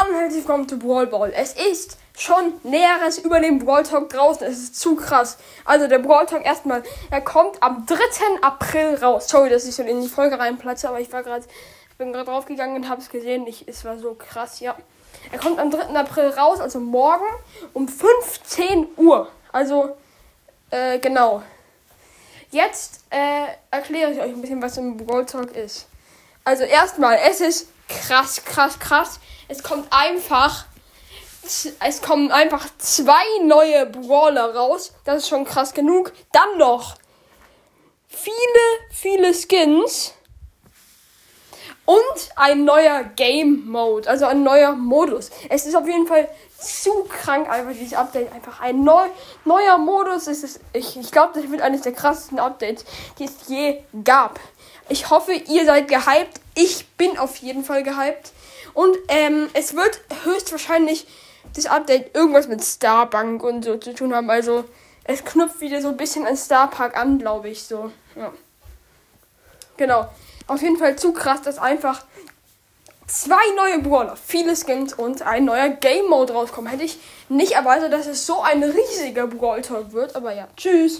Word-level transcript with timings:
Und 0.00 0.14
herzlich 0.14 0.44
willkommen 0.44 0.68
zu 0.68 0.78
Brawl 0.78 1.08
Ball. 1.08 1.32
Es 1.34 1.54
ist 1.54 1.98
schon 2.16 2.52
Näheres 2.62 3.18
über 3.18 3.40
den 3.40 3.58
Brawl 3.58 3.82
Talk 3.82 4.08
draußen. 4.10 4.46
Es 4.46 4.58
ist 4.58 4.78
zu 4.78 4.94
krass. 4.94 5.38
Also 5.64 5.88
der 5.88 5.98
Brawl 5.98 6.24
Talk 6.26 6.44
erstmal, 6.44 6.84
er 7.10 7.20
kommt 7.20 7.60
am 7.62 7.84
3. 7.84 7.96
April 8.42 8.94
raus. 9.02 9.28
Sorry, 9.28 9.50
dass 9.50 9.64
ich 9.64 9.74
so 9.74 9.82
in 9.82 10.00
die 10.00 10.08
Folge 10.08 10.38
reinplatze, 10.38 10.88
aber 10.88 11.00
ich 11.00 11.12
war 11.12 11.24
gerade, 11.24 11.44
ich 11.90 11.96
bin 11.96 12.12
gerade 12.12 12.26
draufgegangen 12.26 12.76
und 12.76 12.88
habe 12.88 13.00
es 13.00 13.08
gesehen. 13.08 13.46
Ich, 13.48 13.66
es 13.66 13.84
war 13.84 13.98
so 13.98 14.14
krass, 14.14 14.60
ja. 14.60 14.76
Er 15.32 15.38
kommt 15.40 15.58
am 15.58 15.70
3. 15.70 15.88
April 15.98 16.28
raus, 16.28 16.60
also 16.60 16.78
morgen 16.78 17.26
um 17.72 17.88
15 17.88 18.86
Uhr. 18.98 19.28
Also, 19.50 19.96
äh, 20.70 21.00
genau. 21.00 21.42
Jetzt 22.50 23.04
äh, 23.10 23.46
erkläre 23.72 24.12
ich 24.12 24.20
euch 24.20 24.32
ein 24.32 24.40
bisschen, 24.40 24.62
was 24.62 24.76
im 24.76 24.96
Brawl 24.96 25.26
Talk 25.26 25.56
ist. 25.56 25.88
Also 26.44 26.62
erstmal, 26.62 27.18
es 27.28 27.40
ist 27.40 27.68
krass, 27.88 28.44
krass, 28.44 28.78
krass. 28.78 29.18
Es 29.48 29.62
kommt 29.62 29.86
einfach. 29.90 30.66
Es 31.80 32.02
kommen 32.02 32.30
einfach 32.30 32.66
zwei 32.76 33.24
neue 33.42 33.86
Brawler 33.86 34.54
raus. 34.54 34.92
Das 35.04 35.22
ist 35.22 35.28
schon 35.28 35.46
krass 35.46 35.72
genug. 35.72 36.12
Dann 36.32 36.58
noch 36.58 36.96
viele, 38.06 38.34
viele 38.90 39.32
Skins. 39.32 40.14
Und 41.86 42.28
ein 42.36 42.66
neuer 42.66 43.02
Game 43.02 43.64
Mode, 43.66 44.10
also 44.10 44.26
ein 44.26 44.42
neuer 44.42 44.72
Modus. 44.72 45.30
Es 45.48 45.64
ist 45.64 45.74
auf 45.74 45.86
jeden 45.86 46.06
Fall 46.06 46.28
zu 46.60 47.04
krank, 47.04 47.48
einfach 47.48 47.72
dieses 47.72 47.94
Update. 47.94 48.30
Einfach 48.30 48.60
ein 48.60 48.84
neu, 48.84 49.06
neuer 49.46 49.78
Modus. 49.78 50.26
Es 50.26 50.42
ist, 50.42 50.60
ich 50.74 50.98
ich 50.98 51.10
glaube, 51.10 51.40
das 51.40 51.50
wird 51.50 51.62
eines 51.62 51.80
der 51.80 51.92
krassesten 51.92 52.38
Updates, 52.38 52.84
die 53.18 53.24
es 53.24 53.48
je 53.48 53.82
gab. 54.04 54.38
Ich 54.90 55.08
hoffe, 55.08 55.32
ihr 55.32 55.64
seid 55.64 55.88
gehypt. 55.88 56.40
Ich 56.60 56.88
bin 56.96 57.16
auf 57.18 57.36
jeden 57.36 57.62
Fall 57.62 57.84
gehypt. 57.84 58.32
Und 58.74 58.96
ähm, 59.06 59.48
es 59.54 59.76
wird 59.76 60.00
höchstwahrscheinlich 60.24 61.06
das 61.54 61.66
Update 61.66 62.16
irgendwas 62.16 62.48
mit 62.48 62.64
Starbank 62.64 63.44
und 63.44 63.64
so 63.64 63.76
zu 63.76 63.94
tun 63.94 64.12
haben. 64.12 64.28
Also 64.28 64.64
es 65.04 65.24
knüpft 65.24 65.60
wieder 65.60 65.80
so 65.80 65.88
ein 65.88 65.96
bisschen 65.96 66.26
an 66.26 66.36
Starpark 66.36 66.96
an, 66.96 67.20
glaube 67.20 67.48
ich. 67.48 67.62
So. 67.62 67.92
Ja. 68.16 68.32
Genau. 69.76 70.08
Auf 70.48 70.60
jeden 70.60 70.78
Fall 70.78 70.96
zu 70.96 71.12
krass, 71.12 71.42
dass 71.42 71.58
einfach 71.58 72.04
zwei 73.06 73.54
neue 73.56 73.78
Brawler, 73.78 74.16
viele 74.16 74.56
Skins 74.56 74.94
und 74.94 75.22
ein 75.22 75.44
neuer 75.44 75.68
Game 75.68 76.06
Mode 76.06 76.32
rauskommen. 76.32 76.68
Hätte 76.70 76.82
ich 76.82 76.98
nicht 77.28 77.52
erwartet, 77.52 77.92
dass 77.92 78.08
es 78.08 78.26
so 78.26 78.42
ein 78.42 78.64
riesiger 78.64 79.28
Brawl 79.28 79.62
Talk 79.62 79.92
wird. 79.92 80.16
Aber 80.16 80.34
ja, 80.34 80.48
tschüss. 80.56 80.96